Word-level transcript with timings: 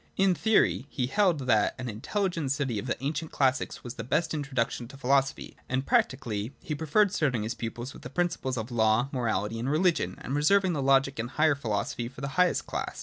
In 0.17 0.33
theory, 0.33 0.87
he 0.89 1.05
held 1.05 1.41
that 1.41 1.75
an 1.77 1.87
intelligent 1.87 2.51
study 2.51 2.79
of 2.79 2.87
the 2.87 2.97
ancient 3.03 3.29
classics 3.31 3.83
was 3.83 3.93
the 3.93 4.03
best 4.03 4.33
introduction 4.33 4.87
to 4.87 4.97
philosophy; 4.97 5.55
and 5.69 5.85
practically 5.85 6.53
he 6.59 6.73
preferred 6.73 7.11
starting 7.13 7.43
his 7.43 7.53
pupils 7.53 7.93
with 7.93 8.01
the 8.01 8.09
principles 8.09 8.57
of 8.57 8.71
law, 8.71 9.09
morality 9.11 9.59
and 9.59 9.69
religion, 9.69 10.17
and 10.19 10.33
reserving 10.33 10.73
the 10.73 10.81
logic 10.81 11.19
and 11.19 11.29
higher 11.29 11.53
philosophy 11.53 12.07
for 12.07 12.21
the 12.21 12.29
highest 12.29 12.65
class. 12.65 12.99